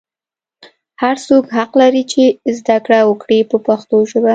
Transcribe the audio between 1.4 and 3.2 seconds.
حق لري چې زده کړه